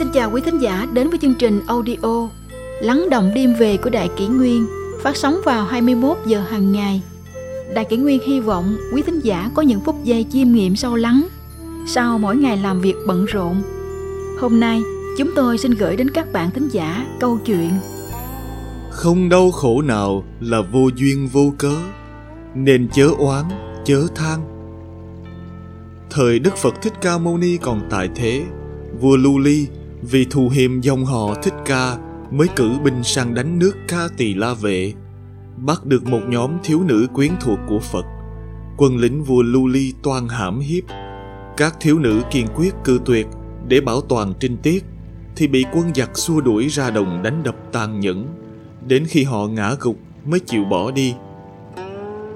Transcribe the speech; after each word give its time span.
Xin 0.00 0.08
chào 0.12 0.30
quý 0.30 0.40
thính 0.44 0.58
giả 0.58 0.86
đến 0.92 1.10
với 1.10 1.18
chương 1.18 1.34
trình 1.34 1.60
audio 1.66 2.28
Lắng 2.80 3.10
động 3.10 3.30
đêm 3.34 3.54
về 3.54 3.76
của 3.76 3.90
Đại 3.90 4.10
Kỷ 4.16 4.26
Nguyên 4.26 4.66
phát 5.02 5.16
sóng 5.16 5.40
vào 5.44 5.64
21 5.64 6.16
giờ 6.26 6.40
hàng 6.40 6.72
ngày. 6.72 7.02
Đại 7.74 7.84
Kỷ 7.84 7.96
Nguyên 7.96 8.20
hy 8.26 8.40
vọng 8.40 8.76
quý 8.94 9.02
thính 9.02 9.20
giả 9.20 9.50
có 9.54 9.62
những 9.62 9.80
phút 9.80 10.04
giây 10.04 10.26
chiêm 10.32 10.52
nghiệm 10.52 10.76
sâu 10.76 10.96
lắng 10.96 11.28
sau 11.86 12.18
mỗi 12.18 12.36
ngày 12.36 12.56
làm 12.56 12.80
việc 12.80 12.94
bận 13.06 13.24
rộn. 13.24 13.62
Hôm 14.40 14.60
nay, 14.60 14.82
chúng 15.18 15.30
tôi 15.36 15.58
xin 15.58 15.74
gửi 15.74 15.96
đến 15.96 16.10
các 16.10 16.32
bạn 16.32 16.50
thính 16.50 16.68
giả 16.68 17.06
câu 17.20 17.38
chuyện 17.46 17.70
Không 18.90 19.28
đau 19.28 19.50
khổ 19.50 19.82
nào 19.82 20.24
là 20.40 20.60
vô 20.60 20.88
duyên 20.96 21.28
vô 21.32 21.52
cớ, 21.58 21.74
nên 22.54 22.88
chớ 22.92 23.08
oán, 23.18 23.44
chớ 23.84 24.06
than. 24.14 24.40
Thời 26.10 26.38
Đức 26.38 26.56
Phật 26.56 26.74
Thích 26.82 26.94
Ca 27.00 27.18
Mâu 27.18 27.38
Ni 27.38 27.56
còn 27.56 27.86
tại 27.90 28.08
thế, 28.14 28.42
vua 29.00 29.16
Lưu 29.16 29.38
Ly 29.38 29.66
vì 30.02 30.24
thù 30.24 30.48
hiềm 30.48 30.80
dòng 30.80 31.04
họ 31.04 31.34
Thích 31.42 31.54
Ca 31.64 31.98
mới 32.30 32.48
cử 32.56 32.70
binh 32.84 33.02
sang 33.02 33.34
đánh 33.34 33.58
nước 33.58 33.72
Ca 33.88 34.08
Tỳ 34.16 34.34
La 34.34 34.54
Vệ, 34.54 34.92
bắt 35.56 35.86
được 35.86 36.06
một 36.06 36.20
nhóm 36.28 36.50
thiếu 36.64 36.82
nữ 36.82 37.06
quyến 37.14 37.30
thuộc 37.40 37.58
của 37.68 37.78
Phật. 37.78 38.04
Quân 38.76 38.96
lính 38.96 39.24
vua 39.24 39.42
Lưu 39.42 39.66
Ly 39.66 39.92
toan 40.02 40.28
hãm 40.28 40.60
hiếp. 40.60 40.84
Các 41.56 41.76
thiếu 41.80 41.98
nữ 41.98 42.22
kiên 42.30 42.46
quyết 42.54 42.74
cư 42.84 43.00
tuyệt 43.04 43.26
để 43.68 43.80
bảo 43.80 44.00
toàn 44.00 44.32
trinh 44.40 44.56
tiết, 44.56 44.84
thì 45.36 45.48
bị 45.48 45.64
quân 45.72 45.94
giặc 45.94 46.18
xua 46.18 46.40
đuổi 46.40 46.68
ra 46.68 46.90
đồng 46.90 47.22
đánh 47.22 47.42
đập 47.42 47.56
tàn 47.72 48.00
nhẫn, 48.00 48.26
đến 48.86 49.04
khi 49.08 49.24
họ 49.24 49.46
ngã 49.46 49.74
gục 49.80 49.96
mới 50.24 50.40
chịu 50.40 50.64
bỏ 50.64 50.90
đi. 50.90 51.14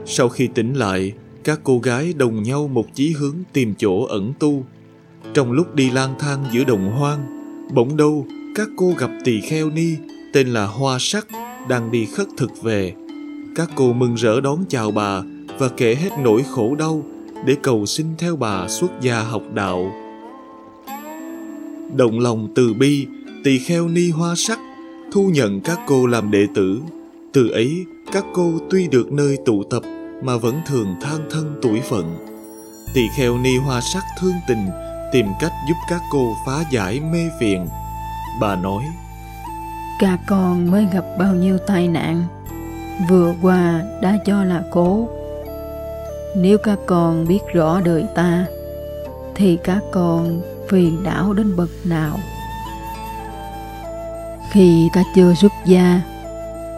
Sau 0.07 0.29
khi 0.29 0.47
tỉnh 0.47 0.75
lại, 0.75 1.13
các 1.45 1.61
cô 1.65 1.79
gái 1.79 2.13
đồng 2.17 2.43
nhau 2.43 2.69
một 2.69 2.87
chí 2.95 3.13
hướng 3.13 3.37
tìm 3.53 3.75
chỗ 3.79 4.05
ẩn 4.05 4.33
tu. 4.39 4.65
Trong 5.35 5.53
lúc 5.53 5.75
đi 5.75 5.91
lang 5.91 6.15
thang 6.19 6.45
giữa 6.53 6.65
đồng 6.65 6.91
hoang, 6.91 7.44
bỗng 7.71 7.97
đâu 7.97 8.27
các 8.55 8.69
cô 8.77 8.93
gặp 8.99 9.11
tỳ 9.25 9.41
kheo 9.41 9.71
ni 9.71 9.97
tên 10.33 10.49
là 10.49 10.67
Hoa 10.67 10.97
Sắc 11.01 11.27
đang 11.69 11.91
đi 11.91 12.07
khất 12.07 12.27
thực 12.37 12.63
về. 12.63 12.95
Các 13.57 13.71
cô 13.75 13.93
mừng 13.93 14.15
rỡ 14.15 14.41
đón 14.41 14.65
chào 14.69 14.91
bà 14.91 15.23
và 15.59 15.69
kể 15.69 15.95
hết 15.95 16.11
nỗi 16.23 16.45
khổ 16.51 16.75
đau 16.75 17.05
để 17.47 17.57
cầu 17.63 17.87
xin 17.87 18.07
theo 18.19 18.37
bà 18.37 18.69
xuất 18.69 18.91
gia 19.01 19.21
học 19.21 19.43
đạo. 19.55 19.93
Động 21.97 22.21
lòng 22.21 22.49
từ 22.55 22.75
bi, 22.75 23.07
tỳ 23.45 23.59
kheo 23.59 23.89
ni 23.89 24.11
Hoa 24.11 24.35
Sắc 24.37 24.59
thu 25.13 25.31
nhận 25.35 25.61
các 25.61 25.81
cô 25.87 26.07
làm 26.07 26.31
đệ 26.31 26.47
tử. 26.55 26.81
Từ 27.33 27.49
ấy, 27.49 27.85
các 28.13 28.25
cô 28.35 28.53
tuy 28.71 28.89
được 28.89 29.13
nơi 29.13 29.39
tụ 29.47 29.63
tập 29.65 29.83
mà 30.23 30.37
vẫn 30.37 30.61
thường 30.67 30.95
than 31.03 31.21
thân 31.31 31.59
tuổi 31.63 31.81
phận. 31.81 32.17
Tỳ 32.95 33.03
kheo 33.17 33.39
ni 33.39 33.57
Hoa 33.57 33.81
Sắc 33.81 34.03
thương 34.21 34.35
tình 34.49 34.67
tìm 35.15 35.33
cách 35.41 35.53
giúp 35.69 35.75
các 35.89 36.03
cô 36.11 36.37
phá 36.47 36.65
giải 36.71 37.01
mê 37.01 37.31
phiền. 37.41 37.69
Bà 38.41 38.57
nói, 38.57 38.85
cả 39.99 40.19
con 40.27 40.71
mới 40.71 40.87
gặp 40.93 41.05
bao 41.19 41.35
nhiêu 41.35 41.59
tai 41.59 41.89
nạn, 41.89 42.25
vừa 43.09 43.35
qua 43.43 43.83
đã 44.01 44.19
cho 44.27 44.45
là 44.45 44.63
cố. 44.71 45.09
Nếu 46.37 46.59
các 46.59 46.79
con 46.87 47.29
biết 47.29 47.39
rõ 47.53 47.81
đời 47.81 48.07
ta, 48.15 48.47
thì 49.35 49.59
các 49.65 49.83
con 49.93 50.41
phiền 50.69 51.03
đảo 51.03 51.33
đến 51.33 51.57
bậc 51.57 51.71
nào. 51.85 52.19
Khi 54.51 54.89
ta 54.95 55.03
chưa 55.15 55.35
xuất 55.35 55.53
gia, 55.65 56.01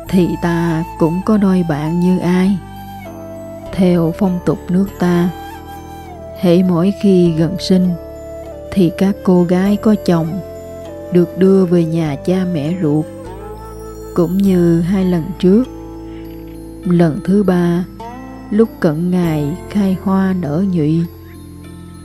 thì 0.09 0.29
ta 0.43 0.85
cũng 0.99 1.21
có 1.27 1.37
đôi 1.37 1.65
bạn 1.69 2.01
như 2.01 2.19
ai. 2.19 2.57
Theo 3.73 4.15
phong 4.19 4.39
tục 4.47 4.59
nước 4.69 4.89
ta, 4.99 5.29
hễ 6.41 6.63
mỗi 6.63 6.93
khi 7.03 7.33
gần 7.33 7.57
sinh, 7.61 7.95
thì 8.77 8.91
các 8.99 9.17
cô 9.25 9.45
gái 9.45 9.77
có 9.77 9.95
chồng 10.07 10.41
được 11.13 11.39
đưa 11.39 11.65
về 11.65 11.85
nhà 11.85 12.17
cha 12.27 12.47
mẹ 12.53 12.75
ruột. 12.83 13.05
Cũng 14.15 14.39
như 14.39 14.81
hai 14.81 15.05
lần 15.05 15.25
trước, 15.39 15.65
lần 16.85 17.21
thứ 17.25 17.43
ba, 17.43 17.85
lúc 18.51 18.69
cận 18.81 19.11
ngày 19.11 19.57
khai 19.71 19.97
hoa 20.03 20.35
nở 20.41 20.65
nhụy, 20.73 21.03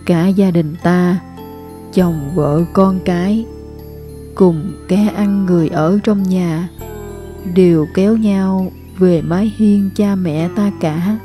cả 0.05 0.27
gia 0.27 0.51
đình 0.51 0.75
ta, 0.83 1.19
chồng 1.93 2.31
vợ 2.35 2.63
con 2.73 2.99
cái 3.05 3.45
cùng 4.35 4.71
kẻ 4.87 5.09
ăn 5.15 5.45
người 5.45 5.67
ở 5.67 5.99
trong 6.03 6.23
nhà 6.23 6.69
đều 7.53 7.87
kéo 7.93 8.17
nhau 8.17 8.71
về 8.97 9.21
mái 9.21 9.53
hiên 9.57 9.89
cha 9.95 10.15
mẹ 10.15 10.49
ta 10.55 10.71
cả. 10.79 11.17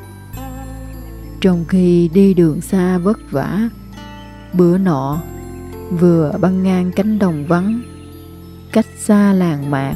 Trong 1.40 1.64
khi 1.68 2.08
đi 2.14 2.34
đường 2.34 2.60
xa 2.60 2.98
vất 2.98 3.18
vả, 3.30 3.68
bữa 4.52 4.78
nọ 4.78 5.22
vừa 5.90 6.32
băng 6.40 6.62
ngang 6.62 6.92
cánh 6.96 7.18
đồng 7.18 7.46
vắng, 7.46 7.80
cách 8.72 8.86
xa 8.98 9.32
làng 9.32 9.70
mạc. 9.70 9.94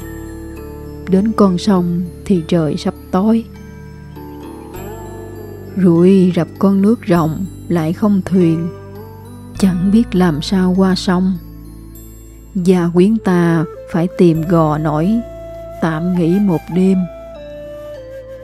Đến 1.09 1.33
con 1.37 1.59
sông 1.59 2.03
thì 2.25 2.43
trời 2.49 2.77
sắp 2.77 2.95
tối. 3.11 3.45
Rủi 5.77 6.33
rập 6.37 6.49
con 6.59 6.83
nước 6.83 7.03
rộng 7.03 7.47
lại 7.69 7.93
không 7.93 8.21
thuyền, 8.25 8.69
chẳng 9.59 9.91
biết 9.93 10.15
làm 10.15 10.43
sao 10.43 10.75
qua 10.77 10.95
sông. 10.95 11.33
Gia 12.55 12.91
quyến 12.95 13.19
ta 13.19 13.65
phải 13.93 14.09
tìm 14.19 14.43
gò 14.43 14.79
nổi, 14.79 15.11
tạm 15.83 16.19
nghỉ 16.19 16.39
một 16.39 16.61
đêm. 16.75 16.99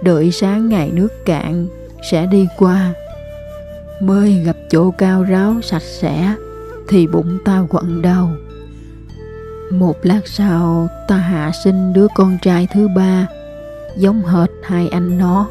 Đợi 0.02 0.32
sáng 0.32 0.68
ngày 0.68 0.90
nước 0.92 1.24
cạn 1.24 1.68
sẽ 2.10 2.26
đi 2.26 2.48
qua, 2.58 2.94
mới 4.00 4.42
gặp 4.44 4.56
chỗ 4.70 4.90
cao 4.90 5.22
ráo 5.22 5.54
sạch 5.62 5.82
sẽ 5.82 6.34
thì 6.88 7.06
bụng 7.06 7.38
ta 7.44 7.62
quặn 7.68 8.02
đau. 8.02 8.30
Một 9.70 9.96
lát 10.02 10.20
sau, 10.24 10.88
ta 11.08 11.16
hạ 11.16 11.52
sinh 11.64 11.92
đứa 11.92 12.06
con 12.14 12.38
trai 12.42 12.68
thứ 12.72 12.88
ba, 12.88 13.26
giống 13.96 14.22
hệt 14.22 14.50
hai 14.62 14.88
anh 14.88 15.18
nó. 15.18 15.48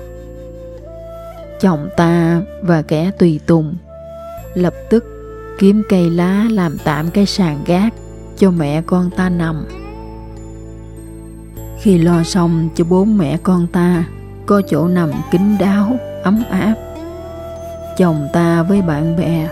Chồng 1.59 1.89
ta 1.97 2.41
và 2.61 2.81
kẻ 2.81 3.11
tùy 3.19 3.39
tùng 3.45 3.75
lập 4.53 4.73
tức 4.89 5.05
kiếm 5.59 5.83
cây 5.89 6.09
lá 6.09 6.45
làm 6.51 6.77
tạm 6.83 7.09
cái 7.11 7.25
sàn 7.25 7.63
gác 7.65 7.93
cho 8.37 8.51
mẹ 8.51 8.81
con 8.81 9.09
ta 9.17 9.29
nằm. 9.29 9.65
Khi 11.81 11.97
lo 11.97 12.23
xong 12.23 12.69
cho 12.75 12.83
bốn 12.83 13.17
mẹ 13.17 13.37
con 13.43 13.67
ta, 13.67 14.03
có 14.45 14.61
chỗ 14.69 14.87
nằm 14.87 15.11
kín 15.31 15.41
đáo, 15.59 15.97
ấm 16.23 16.43
áp. 16.49 16.75
Chồng 17.97 18.27
ta 18.33 18.63
với 18.63 18.81
bạn 18.81 19.15
bè 19.17 19.47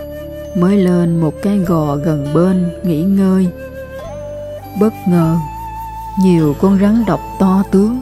mới 0.56 0.76
lên 0.76 1.20
một 1.20 1.34
cái 1.42 1.58
gò 1.58 1.96
gần 1.96 2.26
bên 2.34 2.70
nghỉ 2.82 3.02
ngơi. 3.02 3.48
Bất 4.80 4.92
ngờ, 5.08 5.36
nhiều 6.18 6.54
con 6.60 6.78
rắn 6.80 7.04
độc 7.06 7.20
to 7.38 7.62
tướng 7.70 8.00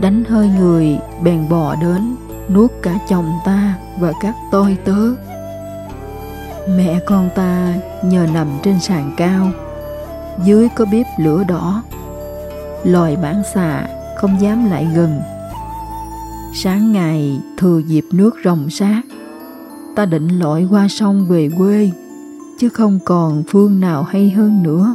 đánh 0.00 0.24
hơi 0.24 0.48
người 0.48 0.98
bèn 1.22 1.48
bò 1.48 1.74
đến 1.74 2.16
nuốt 2.48 2.70
cả 2.82 2.98
chồng 3.08 3.32
ta 3.44 3.74
và 3.98 4.12
các 4.20 4.34
tôi 4.50 4.76
tớ. 4.84 4.98
Mẹ 6.76 7.00
con 7.06 7.30
ta 7.34 7.74
nhờ 8.04 8.26
nằm 8.34 8.48
trên 8.62 8.80
sàn 8.80 9.14
cao, 9.16 9.50
dưới 10.44 10.68
có 10.76 10.84
bếp 10.92 11.06
lửa 11.18 11.44
đỏ. 11.48 11.82
Loài 12.84 13.16
bản 13.16 13.42
xà 13.54 13.86
không 14.16 14.40
dám 14.40 14.70
lại 14.70 14.86
gần. 14.94 15.20
Sáng 16.54 16.92
ngày 16.92 17.40
thừa 17.58 17.78
dịp 17.78 18.04
nước 18.12 18.34
rồng 18.44 18.70
sát 18.70 19.02
ta 19.94 20.06
định 20.06 20.28
lội 20.28 20.66
qua 20.70 20.88
sông 20.88 21.26
về 21.28 21.50
quê, 21.58 21.90
chứ 22.58 22.68
không 22.68 22.98
còn 23.04 23.42
phương 23.48 23.80
nào 23.80 24.02
hay 24.02 24.30
hơn 24.30 24.62
nữa. 24.62 24.94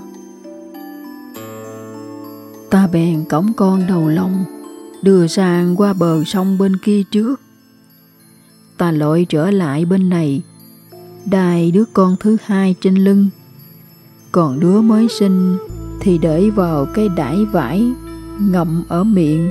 Ta 2.70 2.88
bèn 2.88 3.26
cõng 3.26 3.54
con 3.54 3.88
đầu 3.88 4.08
lông 4.08 4.46
đưa 5.02 5.28
sang 5.28 5.76
qua 5.76 5.94
bờ 5.94 6.24
sông 6.24 6.58
bên 6.58 6.78
kia 6.78 7.04
trước. 7.12 7.42
Ta 8.78 8.92
lội 8.92 9.26
trở 9.30 9.52
lại 9.52 9.86
bên 9.86 10.10
này, 10.10 10.42
đài 11.26 11.72
đứa 11.72 11.84
con 11.94 12.16
thứ 12.20 12.38
hai 12.46 12.76
trên 12.82 12.96
lưng. 12.96 13.30
Còn 14.32 14.60
đứa 14.60 14.82
mới 14.82 15.08
sinh 15.20 15.58
thì 16.00 16.18
để 16.18 16.50
vào 16.50 16.86
cái 16.86 17.10
đải 17.10 17.46
vải 17.46 17.92
ngậm 18.40 18.84
ở 18.88 19.04
miệng 19.04 19.50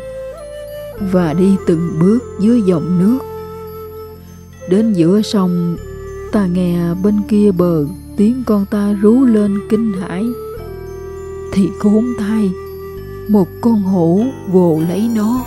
và 1.12 1.32
đi 1.32 1.56
từng 1.66 1.98
bước 2.00 2.18
dưới 2.40 2.62
dòng 2.62 2.98
nước. 2.98 3.35
Đến 4.68 4.92
giữa 4.92 5.22
sông, 5.22 5.76
Ta 6.32 6.46
nghe 6.46 6.94
bên 7.02 7.14
kia 7.28 7.50
bờ 7.52 7.84
Tiếng 8.16 8.42
con 8.46 8.66
ta 8.66 8.92
rú 9.00 9.24
lên 9.24 9.58
kinh 9.70 9.92
hãi. 9.92 10.24
Thì 11.52 11.68
khốn 11.78 12.04
thay 12.18 12.50
Một 13.28 13.48
con 13.60 13.82
hổ 13.82 14.20
vồ 14.52 14.80
lấy 14.88 15.10
nó, 15.14 15.44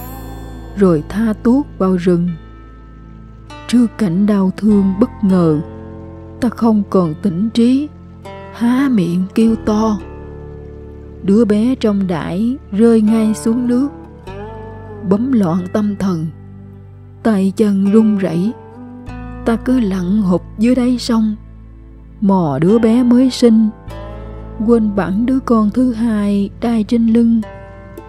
Rồi 0.77 1.03
tha 1.09 1.33
tuốt 1.43 1.65
vào 1.77 1.95
rừng. 1.95 2.29
Trước 3.67 3.87
cảnh 3.97 4.25
đau 4.25 4.51
thương 4.57 4.93
bất 4.99 5.09
ngờ, 5.23 5.61
Ta 6.41 6.49
không 6.49 6.83
còn 6.89 7.15
tỉnh 7.21 7.49
trí, 7.49 7.87
Há 8.53 8.89
miệng 8.91 9.23
kêu 9.35 9.55
to. 9.65 9.99
Đứa 11.23 11.45
bé 11.45 11.75
trong 11.75 12.07
đải 12.07 12.57
rơi 12.71 13.01
ngay 13.01 13.33
xuống 13.33 13.67
nước, 13.67 13.89
Bấm 15.09 15.31
loạn 15.31 15.67
tâm 15.73 15.95
thần, 15.99 16.27
Tay 17.23 17.53
chân 17.55 17.91
run 17.91 18.17
rẩy 18.17 18.53
ta 19.49 19.55
cứ 19.55 19.79
lặn 19.79 20.21
hụp 20.21 20.43
dưới 20.59 20.75
đáy 20.75 20.97
sông. 20.99 21.35
Mò 22.21 22.57
đứa 22.61 22.79
bé 22.79 23.03
mới 23.03 23.29
sinh, 23.29 23.69
quên 24.67 24.95
bẵng 24.95 25.25
đứa 25.25 25.39
con 25.39 25.69
thứ 25.73 25.93
hai 25.93 26.49
đai 26.61 26.83
trên 26.83 27.07
lưng 27.07 27.41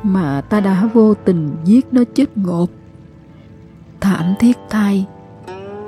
mà 0.02 0.40
ta 0.40 0.60
đã 0.60 0.88
vô 0.94 1.14
tình 1.14 1.50
giết 1.64 1.86
nó 1.92 2.04
chết 2.14 2.38
ngột 2.38 2.70
thảm 4.00 4.34
thiết 4.38 4.56
thay, 4.70 5.06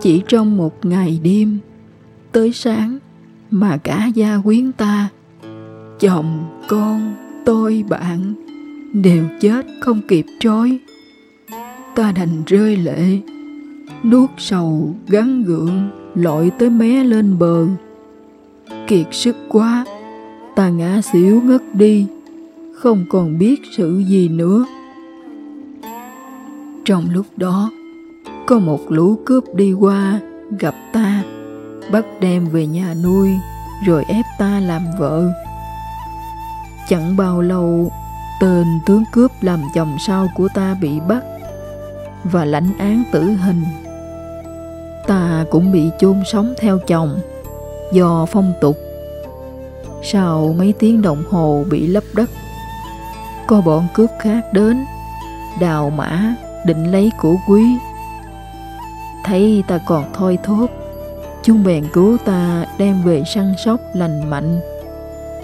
chỉ 0.00 0.22
trong 0.28 0.56
một 0.56 0.84
ngày 0.84 1.20
đêm, 1.22 1.58
tới 2.32 2.52
sáng 2.52 2.98
mà 3.50 3.76
cả 3.76 4.06
gia 4.14 4.38
quyến 4.38 4.72
ta, 4.72 5.08
chồng, 6.00 6.44
con, 6.68 7.14
tôi, 7.44 7.84
bạn 7.88 8.34
đều 8.92 9.24
chết 9.40 9.66
không 9.80 10.00
kịp 10.08 10.26
trói. 10.40 10.78
Ta 11.96 12.12
đành 12.12 12.42
rơi 12.46 12.76
lệ 12.76 13.18
nuốt 14.04 14.30
sầu 14.38 14.94
gắn 15.08 15.42
gượng, 15.42 15.90
lội 16.14 16.50
tới 16.58 16.70
mé 16.70 17.04
lên 17.04 17.38
bờ. 17.38 17.66
Kiệt 18.86 19.06
sức 19.10 19.36
quá, 19.48 19.84
ta 20.54 20.68
ngã 20.68 21.00
xỉu 21.12 21.40
ngất 21.40 21.62
đi, 21.74 22.06
không 22.74 23.04
còn 23.10 23.38
biết 23.38 23.62
sự 23.76 23.98
gì 23.98 24.28
nữa. 24.28 24.66
Trong 26.84 27.04
lúc 27.10 27.26
đó, 27.36 27.70
có 28.46 28.58
một 28.58 28.80
lũ 28.88 29.18
cướp 29.24 29.44
đi 29.54 29.72
qua, 29.72 30.20
gặp 30.58 30.74
ta, 30.92 31.22
bắt 31.92 32.04
đem 32.20 32.46
về 32.46 32.66
nhà 32.66 32.94
nuôi, 33.04 33.30
rồi 33.86 34.04
ép 34.08 34.24
ta 34.38 34.60
làm 34.60 34.82
vợ. 34.98 35.32
Chẳng 36.88 37.16
bao 37.16 37.42
lâu, 37.42 37.92
tên 38.40 38.66
tướng 38.86 39.04
cướp 39.12 39.30
làm 39.40 39.60
chồng 39.74 39.96
sau 39.98 40.28
của 40.36 40.48
ta 40.54 40.76
bị 40.80 41.00
bắt 41.08 41.22
và 42.24 42.44
lãnh 42.44 42.78
án 42.78 43.02
tử 43.12 43.22
hình 43.22 43.62
ta 45.06 45.44
cũng 45.50 45.72
bị 45.72 45.90
chôn 45.98 46.22
sống 46.26 46.54
theo 46.58 46.78
chồng 46.78 47.20
do 47.92 48.26
phong 48.28 48.52
tục. 48.60 48.76
Sau 50.02 50.54
mấy 50.58 50.74
tiếng 50.78 51.02
đồng 51.02 51.22
hồ 51.30 51.64
bị 51.70 51.86
lấp 51.86 52.04
đất, 52.14 52.30
có 53.46 53.60
bọn 53.60 53.86
cướp 53.94 54.10
khác 54.20 54.52
đến, 54.52 54.84
đào 55.60 55.90
mã, 55.90 56.34
định 56.66 56.92
lấy 56.92 57.10
của 57.20 57.36
quý. 57.48 57.64
Thấy 59.24 59.64
ta 59.68 59.78
còn 59.86 60.12
thoi 60.12 60.38
thốt 60.44 60.66
chúng 61.42 61.64
bèn 61.64 61.84
cứu 61.92 62.16
ta 62.24 62.66
đem 62.78 63.02
về 63.02 63.22
săn 63.26 63.54
sóc 63.64 63.80
lành 63.94 64.30
mạnh, 64.30 64.60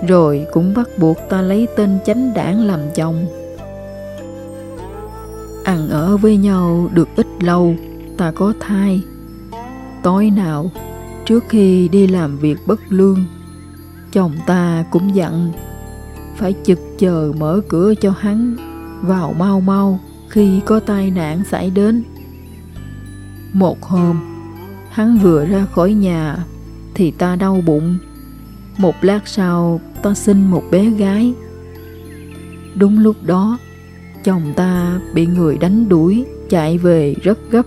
rồi 0.06 0.46
cũng 0.52 0.74
bắt 0.74 0.88
buộc 0.98 1.16
ta 1.28 1.42
lấy 1.42 1.68
tên 1.76 1.98
chánh 2.04 2.34
đảng 2.34 2.66
làm 2.66 2.80
chồng. 2.94 3.26
Ăn 5.64 5.88
ở 5.90 6.16
với 6.16 6.36
nhau 6.36 6.88
được 6.92 7.08
ít 7.16 7.26
lâu, 7.40 7.74
ta 8.16 8.32
có 8.34 8.52
thai 8.60 9.02
tối 10.02 10.30
nào 10.30 10.70
trước 11.24 11.44
khi 11.48 11.88
đi 11.88 12.06
làm 12.06 12.38
việc 12.38 12.58
bất 12.66 12.80
lương. 12.88 13.24
Chồng 14.12 14.32
ta 14.46 14.84
cũng 14.90 15.14
dặn 15.14 15.52
phải 16.36 16.54
chực 16.64 16.78
chờ 16.98 17.32
mở 17.38 17.60
cửa 17.68 17.94
cho 17.94 18.14
hắn 18.20 18.56
vào 19.02 19.34
mau 19.38 19.60
mau 19.60 20.00
khi 20.28 20.60
có 20.66 20.80
tai 20.80 21.10
nạn 21.10 21.42
xảy 21.50 21.70
đến. 21.70 22.02
Một 23.52 23.82
hôm, 23.82 24.20
hắn 24.90 25.18
vừa 25.18 25.46
ra 25.46 25.66
khỏi 25.74 25.92
nhà 25.92 26.36
thì 26.94 27.10
ta 27.10 27.36
đau 27.36 27.62
bụng. 27.66 27.98
Một 28.78 28.94
lát 29.00 29.28
sau, 29.28 29.80
ta 30.02 30.14
sinh 30.14 30.50
một 30.50 30.62
bé 30.70 30.90
gái. 30.90 31.34
Đúng 32.74 32.98
lúc 32.98 33.16
đó, 33.22 33.58
chồng 34.24 34.52
ta 34.56 35.00
bị 35.14 35.26
người 35.26 35.58
đánh 35.58 35.88
đuổi 35.88 36.24
chạy 36.48 36.78
về 36.78 37.14
rất 37.22 37.38
gấp 37.50 37.66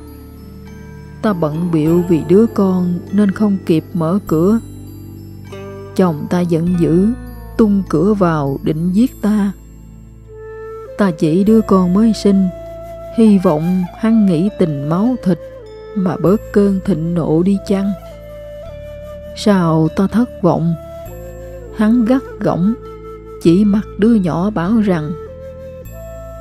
ta 1.21 1.33
bận 1.33 1.71
biệu 1.71 2.03
vì 2.09 2.21
đứa 2.27 2.45
con 2.45 2.99
nên 3.11 3.31
không 3.31 3.57
kịp 3.65 3.83
mở 3.93 4.19
cửa. 4.27 4.59
Chồng 5.95 6.25
ta 6.29 6.39
giận 6.39 6.75
dữ, 6.79 7.07
tung 7.57 7.83
cửa 7.89 8.13
vào 8.13 8.59
định 8.63 8.91
giết 8.93 9.21
ta. 9.21 9.51
Ta 10.97 11.11
chỉ 11.11 11.43
đứa 11.43 11.61
con 11.61 11.93
mới 11.93 12.13
sinh, 12.13 12.47
hy 13.17 13.37
vọng 13.37 13.83
hắn 13.97 14.25
nghĩ 14.25 14.49
tình 14.59 14.89
máu 14.89 15.15
thịt 15.23 15.39
mà 15.95 16.15
bớt 16.17 16.41
cơn 16.53 16.79
thịnh 16.85 17.13
nộ 17.13 17.43
đi 17.43 17.57
chăng? 17.67 17.91
Sao 19.35 19.87
ta 19.95 20.07
thất 20.07 20.41
vọng? 20.41 20.73
Hắn 21.77 22.05
gắt 22.05 22.21
gỏng, 22.39 22.73
chỉ 23.43 23.65
mặt 23.65 23.87
đứa 23.97 24.13
nhỏ 24.13 24.49
bảo 24.49 24.79
rằng, 24.85 25.11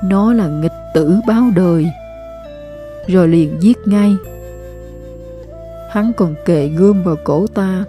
nó 0.04 0.32
là 0.32 0.48
nghịch 0.48 0.72
tử 0.94 1.16
báo 1.26 1.42
đời, 1.56 1.86
rồi 3.06 3.28
liền 3.28 3.62
giết 3.62 3.78
ngay 3.84 4.16
hắn 5.90 6.12
còn 6.16 6.34
kề 6.44 6.68
gươm 6.68 7.02
vào 7.02 7.16
cổ 7.24 7.46
ta. 7.46 7.84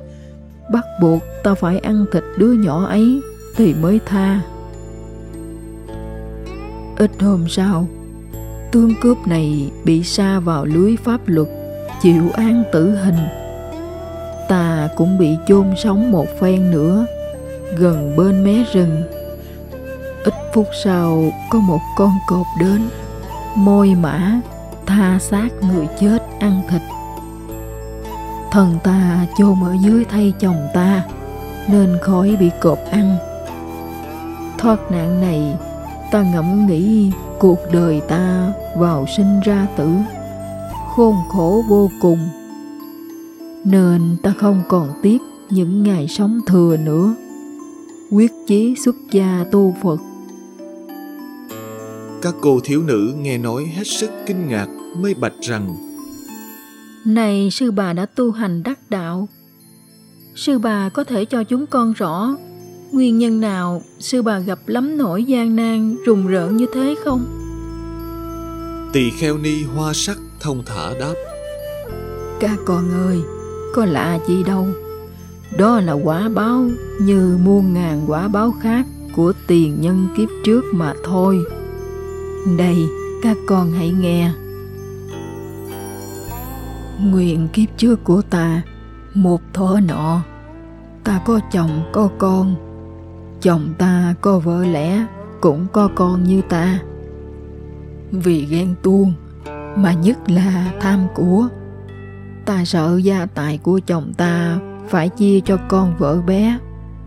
Bắt 0.73 0.85
buộc 1.01 1.23
ta 1.43 1.53
phải 1.53 1.79
ăn 1.79 2.05
thịt 2.11 2.23
đứa 2.37 2.53
nhỏ 2.53 2.85
ấy 2.85 3.21
thì 3.55 3.73
mới 3.73 3.99
tha. 4.05 4.41
Ít 6.97 7.11
hôm 7.19 7.47
sau, 7.49 7.87
tướng 8.71 8.93
cướp 9.01 9.17
này 9.27 9.71
bị 9.85 10.03
sa 10.03 10.39
vào 10.39 10.65
lưới 10.65 10.95
pháp 11.03 11.21
luật, 11.25 11.47
chịu 12.01 12.23
án 12.33 12.63
tử 12.71 12.95
hình. 12.95 13.27
Ta 14.49 14.89
cũng 14.95 15.17
bị 15.17 15.37
chôn 15.47 15.67
sống 15.77 16.11
một 16.11 16.27
phen 16.39 16.71
nữa, 16.71 17.05
gần 17.77 18.15
bên 18.17 18.43
mé 18.43 18.63
rừng. 18.73 19.03
Ít 20.23 20.33
phút 20.53 20.67
sau, 20.83 21.31
có 21.49 21.59
một 21.59 21.79
con 21.97 22.11
cọp 22.27 22.45
đến, 22.59 22.81
môi 23.55 23.95
mã, 23.95 24.41
tha 24.85 25.19
xác 25.19 25.49
người 25.61 25.87
chết 25.99 26.19
ăn 26.39 26.61
thịt 26.69 26.81
thần 28.51 28.77
ta 28.83 29.25
chôn 29.37 29.55
ở 29.63 29.75
dưới 29.81 30.05
thay 30.05 30.33
chồng 30.39 30.67
ta, 30.73 31.03
nên 31.67 31.97
khỏi 32.01 32.37
bị 32.39 32.49
cộp 32.61 32.79
ăn. 32.91 33.17
Thoát 34.57 34.91
nạn 34.91 35.21
này, 35.21 35.57
ta 36.11 36.23
ngẫm 36.33 36.67
nghĩ 36.67 37.11
cuộc 37.39 37.59
đời 37.71 38.01
ta 38.07 38.53
vào 38.77 39.05
sinh 39.17 39.39
ra 39.39 39.67
tử. 39.77 39.89
Khôn 40.95 41.15
khổ 41.29 41.63
vô 41.67 41.89
cùng, 42.01 42.29
nên 43.63 44.17
ta 44.23 44.33
không 44.37 44.61
còn 44.67 44.89
tiếc 45.01 45.21
những 45.49 45.83
ngày 45.83 46.07
sống 46.07 46.39
thừa 46.47 46.77
nữa. 46.77 47.15
Quyết 48.11 48.31
chí 48.47 48.75
xuất 48.85 48.95
gia 49.11 49.45
tu 49.51 49.75
phật. 49.83 49.97
Các 52.21 52.35
cô 52.41 52.59
thiếu 52.63 52.81
nữ 52.83 53.13
nghe 53.21 53.37
nói 53.37 53.65
hết 53.75 53.87
sức 53.87 54.11
kinh 54.25 54.47
ngạc, 54.47 54.67
mới 54.97 55.13
bạch 55.13 55.41
rằng 55.41 55.90
này 57.05 57.49
sư 57.51 57.71
bà 57.71 57.93
đã 57.93 58.05
tu 58.05 58.31
hành 58.31 58.63
đắc 58.63 58.79
đạo. 58.89 59.27
Sư 60.35 60.59
bà 60.59 60.89
có 60.89 61.03
thể 61.03 61.25
cho 61.25 61.43
chúng 61.43 61.65
con 61.67 61.93
rõ 61.93 62.35
nguyên 62.91 63.17
nhân 63.17 63.41
nào 63.41 63.81
sư 63.99 64.21
bà 64.21 64.39
gặp 64.39 64.59
lắm 64.67 64.97
nỗi 64.97 65.23
gian 65.23 65.55
nan 65.55 65.95
rùng 66.05 66.27
rợn 66.27 66.57
như 66.57 66.65
thế 66.73 66.95
không? 67.03 67.25
Tỳ 68.93 69.09
kheo 69.09 69.37
ni 69.37 69.63
hoa 69.63 69.93
sắc 69.93 70.17
thông 70.39 70.63
thả 70.65 70.93
đáp. 70.99 71.13
Các 72.39 72.59
con 72.65 72.91
ơi 73.07 73.21
có 73.75 73.85
lạ 73.85 74.19
gì 74.27 74.43
đâu. 74.43 74.67
Đó 75.57 75.79
là 75.79 75.93
quả 75.93 76.29
báo 76.29 76.69
như 77.01 77.37
muôn 77.43 77.73
ngàn 77.73 78.01
quả 78.07 78.27
báo 78.27 78.53
khác 78.61 78.85
của 79.15 79.33
tiền 79.47 79.81
nhân 79.81 80.07
kiếp 80.17 80.29
trước 80.43 80.61
mà 80.73 80.93
thôi. 81.03 81.39
Đây 82.57 82.77
các 83.21 83.37
con 83.47 83.71
hãy 83.71 83.91
nghe 83.91 84.31
nguyện 87.01 87.47
kiếp 87.53 87.77
trước 87.77 88.03
của 88.03 88.21
ta, 88.21 88.61
một 89.13 89.41
thuở 89.53 89.79
nọ. 89.87 90.21
Ta 91.03 91.21
có 91.25 91.39
chồng, 91.51 91.89
có 91.93 92.09
con. 92.17 92.55
Chồng 93.41 93.73
ta 93.77 94.13
có 94.21 94.39
vợ 94.39 94.65
lẽ, 94.65 95.05
cũng 95.41 95.67
có 95.73 95.89
con 95.95 96.23
như 96.23 96.41
ta. 96.41 96.79
Vì 98.11 98.45
ghen 98.45 98.75
tuông, 98.83 99.13
mà 99.75 99.93
nhất 99.93 100.29
là 100.29 100.71
tham 100.79 100.99
của. 101.15 101.47
Ta 102.45 102.65
sợ 102.65 102.99
gia 103.03 103.25
tài 103.25 103.57
của 103.57 103.79
chồng 103.85 104.13
ta 104.17 104.59
phải 104.87 105.09
chia 105.09 105.39
cho 105.39 105.57
con 105.69 105.97
vợ 105.97 106.21
bé, 106.21 106.57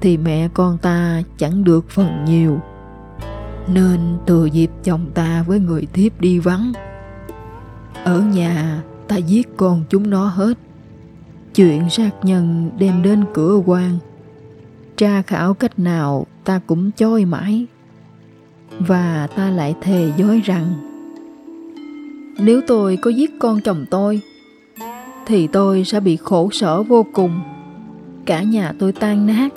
thì 0.00 0.16
mẹ 0.16 0.48
con 0.48 0.78
ta 0.78 1.22
chẳng 1.36 1.64
được 1.64 1.90
phần 1.90 2.24
nhiều. 2.24 2.60
Nên 3.68 4.18
từ 4.26 4.46
dịp 4.46 4.70
chồng 4.84 5.06
ta 5.14 5.44
với 5.46 5.60
người 5.60 5.86
thiếp 5.92 6.20
đi 6.20 6.38
vắng, 6.38 6.72
ở 8.04 8.20
nhà 8.20 8.82
ta 9.08 9.16
giết 9.16 9.48
con 9.56 9.84
chúng 9.90 10.10
nó 10.10 10.26
hết. 10.26 10.58
Chuyện 11.54 11.90
sát 11.90 12.10
nhân 12.22 12.70
đem 12.78 13.02
đến 13.02 13.24
cửa 13.34 13.62
quan. 13.66 13.98
Tra 14.96 15.22
khảo 15.22 15.54
cách 15.54 15.78
nào 15.78 16.26
ta 16.44 16.60
cũng 16.66 16.90
choi 16.96 17.24
mãi. 17.24 17.66
Và 18.78 19.28
ta 19.36 19.50
lại 19.50 19.74
thề 19.80 20.12
dối 20.16 20.40
rằng, 20.44 20.74
nếu 22.38 22.60
tôi 22.66 22.96
có 22.96 23.10
giết 23.10 23.38
con 23.38 23.60
chồng 23.60 23.84
tôi, 23.90 24.20
thì 25.26 25.46
tôi 25.46 25.84
sẽ 25.84 26.00
bị 26.00 26.16
khổ 26.16 26.50
sở 26.52 26.82
vô 26.82 27.06
cùng. 27.12 27.40
Cả 28.24 28.42
nhà 28.42 28.72
tôi 28.78 28.92
tan 28.92 29.26
nát. 29.26 29.48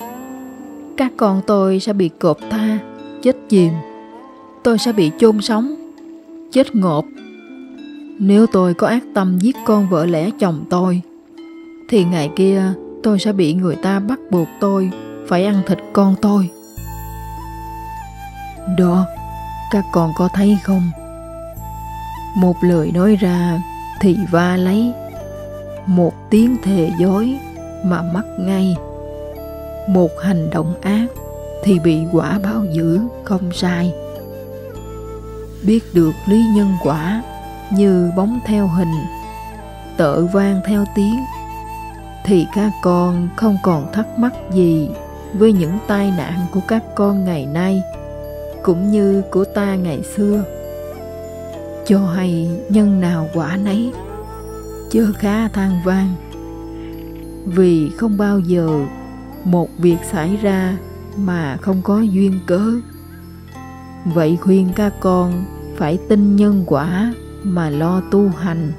Các 0.97 1.13
con 1.17 1.41
tôi 1.47 1.79
sẽ 1.79 1.93
bị 1.93 2.09
cộp 2.09 2.37
tha, 2.49 2.79
chết 3.21 3.35
chìm. 3.49 3.71
Tôi 4.63 4.77
sẽ 4.77 4.93
bị 4.93 5.11
chôn 5.19 5.41
sống, 5.41 5.75
chết 6.51 6.75
ngộp 6.75 7.05
nếu 8.19 8.45
tôi 8.47 8.73
có 8.73 8.87
ác 8.87 9.03
tâm 9.13 9.39
giết 9.39 9.55
con 9.65 9.89
vợ 9.89 10.05
lẽ 10.05 10.29
chồng 10.39 10.65
tôi 10.69 11.01
thì 11.89 12.03
ngày 12.03 12.29
kia 12.35 12.63
tôi 13.03 13.19
sẽ 13.19 13.31
bị 13.31 13.53
người 13.53 13.75
ta 13.75 13.99
bắt 13.99 14.19
buộc 14.31 14.47
tôi 14.59 14.91
phải 15.27 15.45
ăn 15.45 15.61
thịt 15.67 15.77
con 15.93 16.15
tôi. 16.21 16.49
Đó, 18.77 19.05
các 19.71 19.85
con 19.91 20.11
có 20.17 20.29
thấy 20.33 20.57
không? 20.63 20.89
Một 22.35 22.55
lời 22.61 22.91
nói 22.93 23.15
ra 23.15 23.61
thì 24.01 24.17
va 24.31 24.57
lấy, 24.57 24.93
một 25.85 26.13
tiếng 26.29 26.57
thề 26.63 26.91
dối 26.99 27.37
mà 27.85 28.01
mắc 28.01 28.25
ngay. 28.39 28.75
Một 29.89 30.11
hành 30.21 30.49
động 30.49 30.73
ác 30.81 31.07
thì 31.63 31.79
bị 31.79 31.99
quả 32.11 32.39
báo 32.43 32.65
dữ 32.73 32.99
không 33.23 33.51
sai. 33.53 33.93
Biết 35.63 35.79
được 35.93 36.13
lý 36.27 36.43
nhân 36.55 36.67
quả 36.83 37.21
như 37.71 38.11
bóng 38.15 38.39
theo 38.45 38.67
hình, 38.67 39.05
tợ 39.97 40.25
vang 40.25 40.61
theo 40.65 40.85
tiếng, 40.95 41.19
thì 42.25 42.47
các 42.55 42.71
con 42.81 43.29
không 43.35 43.57
còn 43.63 43.91
thắc 43.93 44.19
mắc 44.19 44.33
gì 44.51 44.89
với 45.33 45.53
những 45.53 45.77
tai 45.87 46.13
nạn 46.17 46.39
của 46.53 46.61
các 46.67 46.83
con 46.95 47.25
ngày 47.25 47.45
nay 47.45 47.81
cũng 48.63 48.91
như 48.91 49.21
của 49.31 49.45
ta 49.45 49.75
ngày 49.75 50.03
xưa. 50.15 50.43
Cho 51.85 51.99
hay 51.99 52.49
nhân 52.69 53.01
nào 53.01 53.27
quả 53.33 53.57
nấy 53.57 53.93
chớ 54.91 55.05
khá 55.17 55.47
than 55.47 55.81
vang. 55.83 56.15
Vì 57.45 57.89
không 57.97 58.17
bao 58.17 58.39
giờ 58.39 58.85
một 59.43 59.69
việc 59.77 59.97
xảy 60.11 60.37
ra 60.37 60.77
mà 61.17 61.57
không 61.61 61.81
có 61.83 61.99
duyên 61.99 62.39
cớ. 62.45 62.61
Vậy 64.05 64.37
khuyên 64.41 64.69
các 64.75 64.93
con 64.99 65.45
phải 65.77 65.97
tin 66.09 66.35
nhân 66.35 66.63
quả 66.67 67.13
mà 67.47 67.69
lo 67.69 68.01
tu 68.11 68.29
hành. 68.29 68.71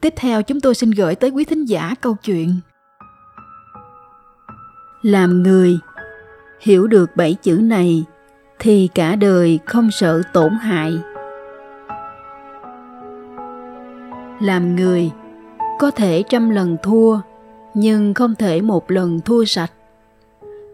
Tiếp 0.00 0.14
theo 0.16 0.42
chúng 0.42 0.60
tôi 0.60 0.74
xin 0.74 0.90
gửi 0.90 1.14
tới 1.14 1.30
quý 1.30 1.44
thính 1.44 1.64
giả 1.64 1.94
câu 2.00 2.16
chuyện 2.24 2.54
Làm 5.02 5.42
người, 5.42 5.78
Hiểu 6.60 6.86
được 6.86 7.16
bảy 7.16 7.34
chữ 7.34 7.58
này 7.62 8.04
Thì 8.58 8.88
cả 8.94 9.16
đời 9.16 9.58
không 9.66 9.90
sợ 9.90 10.22
tổn 10.32 10.52
hại. 10.52 10.98
Làm 14.40 14.76
người 14.76 15.10
có 15.78 15.90
thể 15.90 16.22
trăm 16.28 16.50
lần 16.50 16.76
thua, 16.82 17.20
Nhưng 17.74 18.14
không 18.14 18.34
thể 18.34 18.60
một 18.60 18.90
lần 18.90 19.20
thua 19.20 19.44
sạch. 19.44 19.72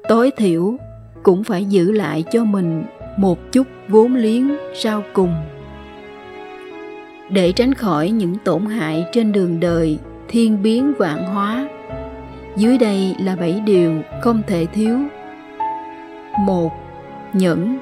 Tối 0.09 0.31
thiểu 0.37 0.77
cũng 1.23 1.45
phải 1.45 1.65
giữ 1.65 1.93
lại 1.93 2.25
cho 2.33 2.45
mình 2.45 2.85
một 3.17 3.39
chút 3.53 3.67
vốn 3.89 4.15
liếng 4.15 4.57
sau 4.75 5.03
cùng. 5.13 5.35
Để 7.31 7.53
tránh 7.53 7.75
khỏi 7.75 8.11
những 8.11 8.37
tổn 8.45 8.67
hại 8.67 9.05
trên 9.13 9.33
đường 9.33 9.61
đời, 9.61 9.99
thiên 10.29 10.63
biến 10.63 10.93
vạn 10.99 11.25
hóa, 11.25 11.69
dưới 12.57 12.79
đây 12.79 13.17
là 13.21 13.37
bảy 13.37 13.61
điều 13.61 14.03
không 14.23 14.43
thể 14.47 14.67
thiếu. 14.67 14.99
Một, 16.41 16.73
nhẫn. 17.33 17.79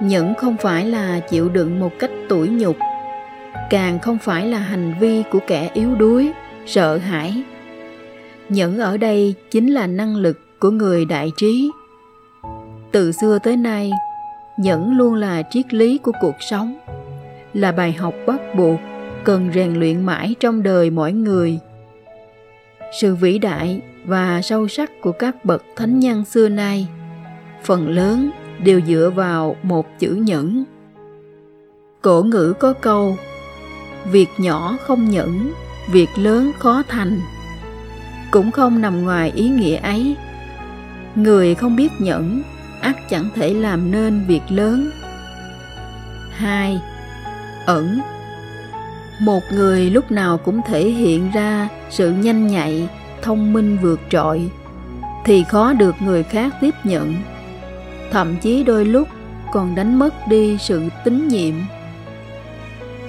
Nhẫn 0.00 0.34
không 0.34 0.56
phải 0.56 0.86
là 0.86 1.20
chịu 1.20 1.48
đựng 1.48 1.80
một 1.80 1.90
cách 1.98 2.10
tủi 2.28 2.48
nhục 2.48 2.76
càng 3.70 3.98
không 3.98 4.18
phải 4.18 4.46
là 4.46 4.58
hành 4.58 4.94
vi 5.00 5.22
của 5.30 5.38
kẻ 5.46 5.70
yếu 5.74 5.94
đuối, 5.94 6.32
sợ 6.66 6.96
hãi. 6.96 7.42
Nhẫn 8.48 8.78
ở 8.78 8.96
đây 8.96 9.34
chính 9.50 9.74
là 9.74 9.86
năng 9.86 10.16
lực 10.16 10.40
của 10.58 10.70
người 10.70 11.04
đại 11.04 11.30
trí. 11.36 11.70
Từ 12.92 13.12
xưa 13.12 13.38
tới 13.38 13.56
nay 13.56 13.92
nhẫn 14.58 14.96
luôn 14.96 15.14
là 15.14 15.42
triết 15.50 15.74
lý 15.74 15.98
của 15.98 16.12
cuộc 16.20 16.36
sống, 16.40 16.74
là 17.54 17.72
bài 17.72 17.92
học 17.92 18.14
bắt 18.26 18.40
buộc 18.56 18.80
cần 19.24 19.50
rèn 19.54 19.74
luyện 19.74 20.06
mãi 20.06 20.34
trong 20.40 20.62
đời 20.62 20.90
mỗi 20.90 21.12
người. 21.12 21.58
Sự 23.00 23.14
vĩ 23.14 23.38
đại 23.38 23.80
và 24.04 24.42
sâu 24.42 24.68
sắc 24.68 25.00
của 25.00 25.12
các 25.12 25.44
bậc 25.44 25.64
thánh 25.76 25.98
nhân 25.98 26.24
xưa 26.24 26.48
nay, 26.48 26.88
phần 27.64 27.88
lớn 27.88 28.30
đều 28.64 28.80
dựa 28.86 29.12
vào 29.14 29.56
một 29.62 29.86
chữ 29.98 30.10
nhẫn. 30.10 30.64
Cổ 32.02 32.22
ngữ 32.22 32.54
có 32.58 32.72
câu 32.72 33.16
việc 34.10 34.28
nhỏ 34.38 34.76
không 34.80 35.10
nhẫn, 35.10 35.52
việc 35.90 36.08
lớn 36.16 36.52
khó 36.58 36.82
thành. 36.88 37.20
Cũng 38.30 38.50
không 38.50 38.80
nằm 38.80 39.04
ngoài 39.04 39.32
ý 39.34 39.48
nghĩa 39.48 39.76
ấy. 39.76 40.16
Người 41.14 41.54
không 41.54 41.76
biết 41.76 41.92
nhẫn, 41.98 42.42
ắt 42.80 42.96
chẳng 43.10 43.28
thể 43.34 43.54
làm 43.54 43.90
nên 43.90 44.24
việc 44.28 44.42
lớn. 44.48 44.90
Hai, 46.30 46.80
ẩn. 47.66 48.00
Một 49.20 49.42
người 49.52 49.90
lúc 49.90 50.10
nào 50.10 50.38
cũng 50.38 50.60
thể 50.66 50.88
hiện 50.90 51.30
ra 51.30 51.68
sự 51.90 52.12
nhanh 52.12 52.46
nhạy, 52.46 52.88
thông 53.22 53.52
minh 53.52 53.78
vượt 53.82 54.00
trội, 54.10 54.50
thì 55.24 55.44
khó 55.44 55.72
được 55.72 55.94
người 56.00 56.22
khác 56.22 56.54
tiếp 56.60 56.74
nhận. 56.84 57.14
Thậm 58.10 58.36
chí 58.36 58.62
đôi 58.62 58.84
lúc 58.84 59.08
còn 59.52 59.74
đánh 59.74 59.98
mất 59.98 60.14
đi 60.28 60.58
sự 60.60 60.82
tín 61.04 61.28
nhiệm 61.28 61.54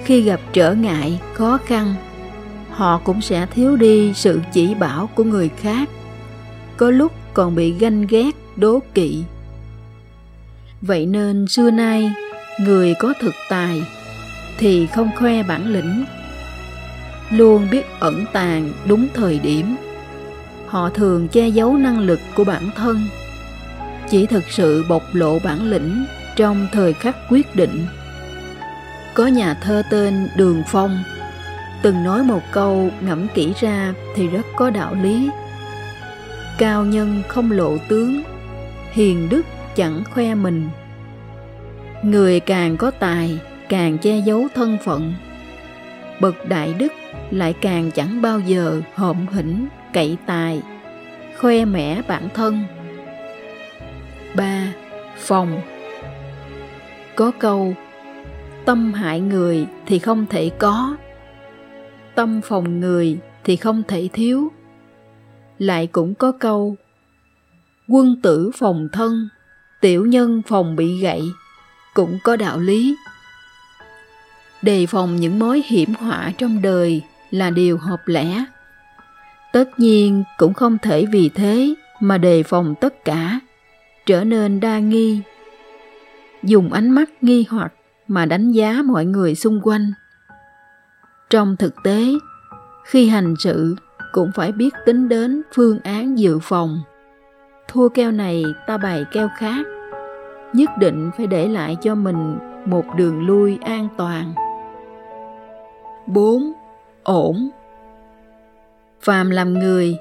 khi 0.08 0.20
gặp 0.20 0.40
trở 0.52 0.74
ngại, 0.74 1.20
khó 1.34 1.58
khăn, 1.66 1.94
họ 2.70 3.00
cũng 3.04 3.20
sẽ 3.20 3.46
thiếu 3.46 3.76
đi 3.76 4.12
sự 4.14 4.40
chỉ 4.52 4.74
bảo 4.74 5.08
của 5.14 5.24
người 5.24 5.48
khác. 5.48 5.88
Có 6.76 6.90
lúc 6.90 7.12
còn 7.34 7.54
bị 7.54 7.72
ganh 7.72 8.06
ghét, 8.06 8.30
đố 8.56 8.82
kỵ. 8.94 9.24
Vậy 10.80 11.06
nên 11.06 11.48
xưa 11.48 11.70
nay, 11.70 12.12
người 12.60 12.94
có 12.98 13.12
thực 13.20 13.34
tài 13.48 13.82
thì 14.58 14.86
không 14.86 15.10
khoe 15.18 15.42
bản 15.42 15.66
lĩnh, 15.66 16.04
luôn 17.30 17.68
biết 17.70 17.86
ẩn 18.00 18.24
tàng 18.32 18.72
đúng 18.86 19.06
thời 19.14 19.38
điểm. 19.38 19.76
Họ 20.66 20.90
thường 20.90 21.28
che 21.28 21.48
giấu 21.48 21.76
năng 21.76 21.98
lực 21.98 22.20
của 22.34 22.44
bản 22.44 22.70
thân, 22.76 23.06
chỉ 24.10 24.26
thực 24.26 24.44
sự 24.50 24.84
bộc 24.88 25.02
lộ 25.12 25.38
bản 25.38 25.70
lĩnh 25.70 26.04
trong 26.36 26.68
thời 26.72 26.92
khắc 26.92 27.16
quyết 27.30 27.56
định 27.56 27.86
có 29.14 29.26
nhà 29.26 29.54
thơ 29.54 29.82
tên 29.90 30.28
đường 30.36 30.62
phong. 30.66 31.02
Từng 31.82 32.04
nói 32.04 32.22
một 32.22 32.42
câu 32.52 32.90
ngẫm 33.00 33.26
kỹ 33.34 33.52
ra 33.60 33.94
thì 34.14 34.28
rất 34.28 34.46
có 34.56 34.70
đạo 34.70 34.94
lý. 35.02 35.30
Cao 36.58 36.84
nhân 36.84 37.22
không 37.28 37.52
lộ 37.52 37.76
tướng, 37.88 38.22
hiền 38.90 39.28
đức 39.28 39.42
chẳng 39.76 40.02
khoe 40.10 40.34
mình. 40.34 40.68
Người 42.02 42.40
càng 42.40 42.76
có 42.76 42.90
tài, 42.90 43.38
càng 43.68 43.98
che 43.98 44.18
giấu 44.18 44.46
thân 44.54 44.78
phận. 44.84 45.14
Bậc 46.20 46.48
đại 46.48 46.74
đức 46.78 46.92
lại 47.30 47.54
càng 47.60 47.90
chẳng 47.90 48.22
bao 48.22 48.40
giờ 48.40 48.80
hộm 48.94 49.26
hỉnh, 49.30 49.66
cậy 49.92 50.16
tài, 50.26 50.62
khoe 51.38 51.64
mẽ 51.64 52.02
bản 52.08 52.28
thân. 52.34 52.64
Ba 54.34 54.72
phòng 55.16 55.60
có 57.16 57.30
câu 57.38 57.74
tâm 58.68 58.92
hại 58.92 59.20
người 59.20 59.66
thì 59.86 59.98
không 59.98 60.26
thể 60.26 60.50
có. 60.58 60.96
Tâm 62.14 62.40
phòng 62.44 62.80
người 62.80 63.18
thì 63.44 63.56
không 63.56 63.82
thể 63.88 64.08
thiếu. 64.12 64.52
Lại 65.58 65.86
cũng 65.86 66.14
có 66.14 66.32
câu, 66.32 66.76
quân 67.88 68.20
tử 68.22 68.50
phòng 68.58 68.88
thân, 68.92 69.28
tiểu 69.80 70.06
nhân 70.06 70.42
phòng 70.46 70.76
bị 70.76 71.00
gậy. 71.00 71.22
Cũng 71.94 72.18
có 72.24 72.36
đạo 72.36 72.58
lý. 72.58 72.96
Đề 74.62 74.86
phòng 74.86 75.16
những 75.16 75.38
mối 75.38 75.62
hiểm 75.66 75.94
họa 75.94 76.32
trong 76.38 76.62
đời 76.62 77.02
là 77.30 77.50
điều 77.50 77.78
hợp 77.78 78.08
lẽ. 78.08 78.44
Tất 79.52 79.68
nhiên 79.76 80.24
cũng 80.38 80.54
không 80.54 80.78
thể 80.82 81.06
vì 81.12 81.28
thế 81.28 81.74
mà 82.00 82.18
đề 82.18 82.42
phòng 82.42 82.74
tất 82.80 83.04
cả, 83.04 83.40
trở 84.06 84.24
nên 84.24 84.60
đa 84.60 84.78
nghi. 84.78 85.20
Dùng 86.42 86.72
ánh 86.72 86.90
mắt 86.90 87.10
nghi 87.22 87.44
hoặc 87.48 87.72
mà 88.08 88.26
đánh 88.26 88.52
giá 88.52 88.82
mọi 88.84 89.04
người 89.04 89.34
xung 89.34 89.60
quanh. 89.62 89.92
Trong 91.30 91.56
thực 91.56 91.74
tế 91.84 92.04
khi 92.84 93.08
hành 93.08 93.34
sự 93.38 93.76
cũng 94.12 94.30
phải 94.34 94.52
biết 94.52 94.74
tính 94.86 95.08
đến 95.08 95.42
phương 95.54 95.78
án 95.84 96.18
dự 96.18 96.38
phòng. 96.38 96.80
Thua 97.68 97.88
keo 97.88 98.12
này 98.12 98.44
ta 98.66 98.78
bày 98.78 99.04
keo 99.12 99.28
khác 99.36 99.66
nhất 100.52 100.70
định 100.78 101.10
phải 101.16 101.26
để 101.26 101.48
lại 101.48 101.76
cho 101.82 101.94
mình 101.94 102.38
một 102.64 102.84
đường 102.96 103.26
lui 103.26 103.58
an 103.62 103.88
toàn. 103.96 104.34
4. 106.06 106.52
Ổn. 107.02 107.48
Phàm 109.00 109.30
làm 109.30 109.54
người, 109.54 109.96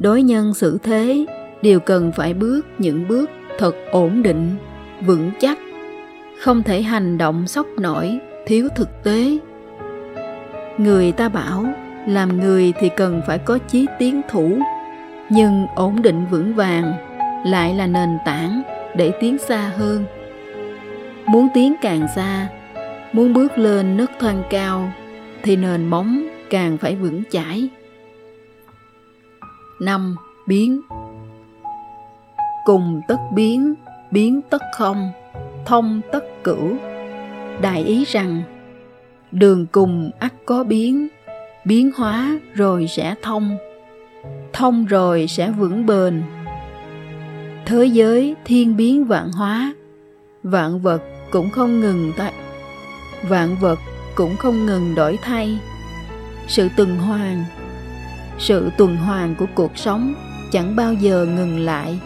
đối 0.00 0.22
nhân 0.22 0.54
xử 0.54 0.78
thế 0.82 1.26
đều 1.62 1.80
cần 1.80 2.12
phải 2.12 2.34
bước 2.34 2.66
những 2.78 3.08
bước 3.08 3.30
thật 3.58 3.74
ổn 3.90 4.22
định, 4.22 4.56
vững 5.06 5.30
chắc, 5.40 5.58
không 6.40 6.62
thể 6.62 6.82
hành 6.82 7.18
động 7.18 7.46
sốc 7.46 7.66
nổi, 7.78 8.18
thiếu 8.46 8.68
thực 8.76 9.02
tế. 9.04 9.38
Người 10.78 11.12
ta 11.12 11.28
bảo, 11.28 11.64
làm 12.06 12.40
người 12.40 12.72
thì 12.80 12.90
cần 12.96 13.22
phải 13.26 13.38
có 13.38 13.58
chí 13.58 13.86
tiến 13.98 14.20
thủ, 14.28 14.58
nhưng 15.30 15.66
ổn 15.74 16.02
định 16.02 16.26
vững 16.30 16.54
vàng 16.54 16.92
lại 17.46 17.74
là 17.74 17.86
nền 17.86 18.18
tảng 18.24 18.62
để 18.96 19.12
tiến 19.20 19.38
xa 19.38 19.72
hơn. 19.76 20.04
muốn 21.26 21.48
tiến 21.54 21.74
càng 21.82 22.06
xa 22.16 22.48
muốn 23.12 23.32
bước 23.32 23.58
lên 23.58 23.96
nấc 23.96 24.10
thang 24.20 24.42
cao 24.50 24.92
thì 25.42 25.56
nền 25.56 25.86
móng 25.86 26.26
càng 26.50 26.78
phải 26.78 26.96
vững 26.96 27.22
chãi 27.30 27.68
năm 29.80 30.16
biến 30.46 30.80
cùng 32.64 33.00
tất 33.08 33.18
biến 33.34 33.74
biến 34.10 34.40
tất 34.50 34.62
không 34.76 35.12
thông 35.68 36.00
tất 36.12 36.44
cửu 36.44 36.76
đại 37.60 37.84
ý 37.84 38.04
rằng, 38.04 38.42
đường 39.32 39.66
cùng 39.72 40.10
ắt 40.18 40.32
có 40.46 40.64
biến 40.64 41.08
biến 41.64 41.90
hóa 41.96 42.38
rồi 42.54 42.86
sẽ 42.86 43.14
thông 43.22 43.56
thông 44.52 44.84
rồi 44.84 45.26
sẽ 45.28 45.50
vững 45.50 45.86
bền. 45.86 46.22
Thế 47.66 47.84
giới 47.84 48.34
thiên 48.44 48.76
biến 48.76 49.04
vạn 49.04 49.32
hóa, 49.32 49.74
vạn 50.42 50.80
vật 50.80 51.02
cũng 51.30 51.50
không 51.50 51.80
ngừng 51.80 52.12
tại 52.16 52.32
vạn 53.28 53.56
vật 53.60 53.78
cũng 54.14 54.36
không 54.36 54.66
ngừng 54.66 54.94
đổi 54.94 55.18
thay. 55.22 55.58
Sự 56.48 56.68
tuần 56.76 56.96
hoàn, 56.96 57.44
sự 58.38 58.70
tuần 58.78 58.96
hoàn 58.96 59.34
của 59.34 59.46
cuộc 59.54 59.78
sống 59.78 60.14
chẳng 60.52 60.76
bao 60.76 60.92
giờ 60.92 61.26
ngừng 61.26 61.58
lại 61.60 61.98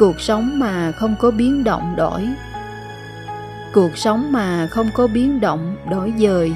cuộc 0.00 0.20
sống 0.20 0.58
mà 0.58 0.92
không 0.92 1.14
có 1.18 1.30
biến 1.30 1.64
động 1.64 1.94
đổi. 1.96 2.28
Cuộc 3.72 3.96
sống 3.96 4.32
mà 4.32 4.66
không 4.66 4.90
có 4.94 5.06
biến 5.06 5.40
động 5.40 5.76
đổi 5.90 6.12
dời 6.18 6.52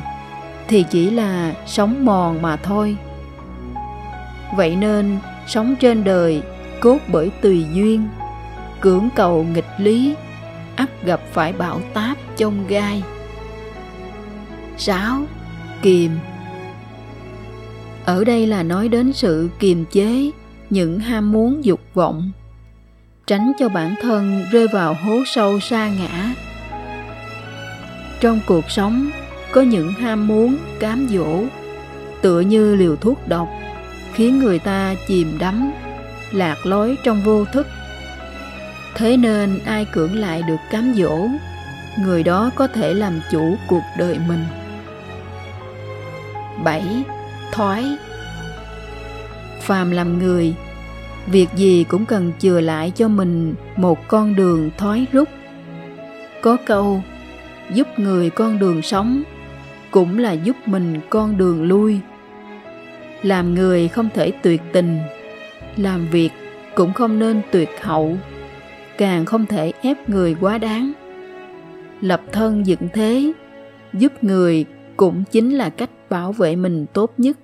thì 0.69 0.85
chỉ 0.91 1.11
là 1.11 1.55
sống 1.67 2.05
mòn 2.05 2.43
mà 2.43 2.57
thôi. 2.57 2.97
Vậy 4.57 4.77
nên 4.77 5.19
sống 5.47 5.75
trên 5.81 6.05
đời 6.05 6.43
cốt 6.81 6.99
bởi 7.13 7.31
tùy 7.43 7.65
duyên, 7.75 8.09
cưỡng 8.81 9.09
cầu 9.15 9.45
nghịch 9.45 9.71
lý, 9.79 10.15
ắt 10.77 11.05
gặp 11.05 11.21
phải 11.33 11.53
bão 11.53 11.81
táp 11.95 12.17
chông 12.37 12.67
gai. 12.69 13.03
Sáu 14.77 15.23
kiềm. 15.83 16.11
Ở 18.05 18.25
đây 18.25 18.47
là 18.47 18.63
nói 18.63 18.89
đến 18.89 19.13
sự 19.13 19.49
kiềm 19.59 19.85
chế 19.85 20.31
những 20.71 21.01
ham 21.01 21.33
muốn 21.33 21.65
dục 21.65 21.81
vọng 21.95 22.33
tránh 23.27 23.53
cho 23.59 23.69
bản 23.69 23.95
thân 24.03 24.45
rơi 24.53 24.69
vào 24.69 24.95
hố 24.95 25.23
sâu 25.27 25.61
sa 25.61 25.89
ngã. 25.89 26.35
Trong 28.21 28.41
cuộc 28.47 28.71
sống 28.71 29.11
có 29.53 29.61
những 29.61 29.93
ham 29.93 30.27
muốn 30.27 30.57
cám 30.81 31.09
dỗ 31.11 31.45
tựa 32.23 32.41
như 32.41 32.75
liều 32.75 32.97
thuốc 32.97 33.29
độc 33.29 33.49
khiến 34.13 34.39
người 34.39 34.59
ta 34.59 34.95
chìm 35.09 35.37
đắm 35.39 35.73
lạc 36.33 36.67
lối 36.67 36.97
trong 37.05 37.23
vô 37.25 37.45
thức. 37.45 37.67
Thế 38.95 39.17
nên 39.17 39.59
ai 39.65 39.85
cưỡng 39.93 40.17
lại 40.17 40.43
được 40.43 40.61
cám 40.71 40.95
dỗ 40.97 41.29
người 41.99 42.23
đó 42.23 42.51
có 42.55 42.67
thể 42.67 42.95
làm 42.95 43.21
chủ 43.31 43.57
cuộc 43.69 43.83
đời 43.99 44.19
mình. 44.29 44.45
7. 46.65 47.05
Thoái. 47.53 47.85
Phàm 49.61 49.91
làm 49.91 50.19
người, 50.19 50.55
việc 51.27 51.49
gì 51.57 51.85
cũng 51.89 52.07
cần 52.07 52.33
chừa 52.39 52.61
lại 52.61 52.93
cho 52.95 53.09
mình 53.09 53.55
một 53.77 54.09
con 54.09 54.35
đường 54.35 54.71
thoái 54.79 55.07
rút. 55.13 55.29
Có 56.43 56.57
câu, 56.67 57.03
giúp 57.73 57.89
người 57.97 58.31
con 58.31 58.59
đường 58.59 58.83
sống, 58.83 59.23
cũng 59.91 60.19
là 60.19 60.33
giúp 60.33 60.57
mình 60.67 61.01
con 61.11 61.37
đường 61.37 61.63
lui. 61.63 62.01
Làm 63.23 63.55
người 63.55 63.89
không 63.89 64.09
thể 64.15 64.33
tuyệt 64.43 64.63
tình, 64.73 64.99
làm 65.77 66.07
việc 66.11 66.31
cũng 66.75 66.93
không 66.93 67.19
nên 67.19 67.43
tuyệt 67.51 67.71
hậu, 67.81 68.17
càng 68.99 69.25
không 69.25 69.47
thể 69.47 69.73
ép 69.83 70.09
người 70.09 70.37
quá 70.41 70.59
đáng. 70.59 70.93
Lập 72.01 72.21
thân 72.33 72.67
dựng 72.67 72.89
thế, 72.93 73.33
giúp 73.93 74.25
người 74.25 74.65
cũng 74.97 75.25
chính 75.31 75.55
là 75.55 75.69
cách 75.71 75.91
bảo 76.11 76.33
vệ 76.33 76.57
mình 76.57 76.87
tốt 76.93 77.13
nhất 77.19 77.37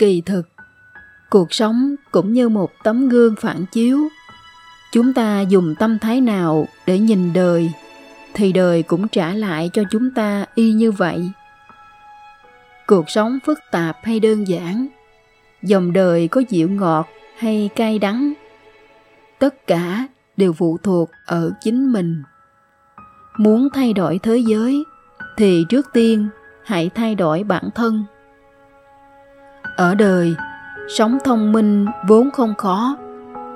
kỳ 0.00 0.20
thực 0.20 0.48
cuộc 1.30 1.54
sống 1.54 1.94
cũng 2.10 2.32
như 2.32 2.48
một 2.48 2.70
tấm 2.82 3.08
gương 3.08 3.34
phản 3.36 3.66
chiếu. 3.72 4.08
Chúng 4.92 5.14
ta 5.14 5.40
dùng 5.40 5.74
tâm 5.78 5.98
thái 5.98 6.20
nào 6.20 6.68
để 6.86 6.98
nhìn 6.98 7.32
đời, 7.32 7.72
thì 8.34 8.52
đời 8.52 8.82
cũng 8.82 9.08
trả 9.08 9.34
lại 9.34 9.70
cho 9.72 9.82
chúng 9.90 10.10
ta 10.10 10.46
y 10.54 10.72
như 10.72 10.92
vậy. 10.92 11.30
Cuộc 12.86 13.10
sống 13.10 13.38
phức 13.46 13.58
tạp 13.70 13.96
hay 14.02 14.20
đơn 14.20 14.48
giản, 14.48 14.86
dòng 15.62 15.92
đời 15.92 16.28
có 16.28 16.42
dịu 16.48 16.68
ngọt 16.68 17.08
hay 17.38 17.70
cay 17.76 17.98
đắng, 17.98 18.32
tất 19.38 19.66
cả 19.66 20.06
đều 20.36 20.52
phụ 20.52 20.78
thuộc 20.82 21.10
ở 21.26 21.52
chính 21.60 21.92
mình. 21.92 22.22
Muốn 23.38 23.68
thay 23.74 23.92
đổi 23.92 24.20
thế 24.22 24.36
giới, 24.36 24.84
thì 25.36 25.64
trước 25.68 25.86
tiên 25.92 26.28
hãy 26.64 26.90
thay 26.94 27.14
đổi 27.14 27.44
bản 27.44 27.70
thân. 27.74 28.04
Ở 29.76 29.94
đời 29.94 30.34
sống 30.96 31.18
thông 31.24 31.52
minh 31.52 31.86
vốn 32.08 32.30
không 32.30 32.54
khó. 32.54 32.96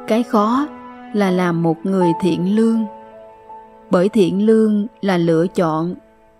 Cái 0.08 0.22
khó 0.22 0.66
là 1.12 1.30
làm 1.30 1.62
một 1.62 1.76
người 1.86 2.12
thiện 2.22 2.56
lương. 2.56 2.84
Bởi 3.90 4.08
thiện 4.08 4.46
lương 4.46 4.86
là 5.00 5.18
lựa 5.18 5.46
chọn, 5.46 5.94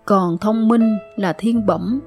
còn 0.05 0.37
thông 0.37 0.67
minh 0.67 0.97
là 1.15 1.33
thiên 1.33 1.65
bẩm. 1.65 2.01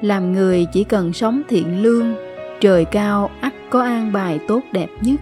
Làm 0.00 0.32
người 0.32 0.66
chỉ 0.72 0.84
cần 0.84 1.12
sống 1.12 1.42
thiện 1.48 1.82
lương, 1.82 2.14
trời 2.60 2.84
cao 2.84 3.30
ắt 3.40 3.54
có 3.70 3.82
an 3.82 4.12
bài 4.12 4.40
tốt 4.48 4.60
đẹp 4.72 4.88
nhất. 5.00 5.20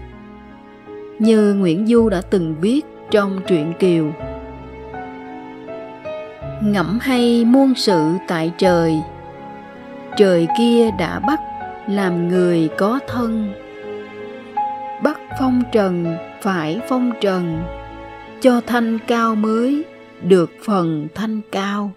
Như 1.19 1.53
nguyễn 1.53 1.87
du 1.87 2.09
đã 2.09 2.21
từng 2.21 2.55
viết 2.61 2.85
trong 3.11 3.39
truyện 3.47 3.73
kiều. 3.79 4.05
Ngẫm 6.63 6.99
hay 7.01 7.45
muôn 7.45 7.73
sự 7.75 8.13
tại 8.27 8.51
trời 8.57 9.01
trời 10.17 10.47
kia 10.57 10.91
đã 10.99 11.19
bắt 11.19 11.39
làm 11.89 12.27
người 12.27 12.69
có 12.77 12.99
thân. 13.07 13.53
Bắt 15.03 15.19
phong 15.39 15.63
trần, 15.71 16.17
phải 16.41 16.81
phong 16.89 17.11
trần, 17.21 17.63
cho 18.41 18.61
thanh 18.67 18.99
cao 19.07 19.35
mới 19.35 19.85
được 20.21 20.51
phần 20.65 21.07
thanh 21.15 21.41
cao. 21.51 21.91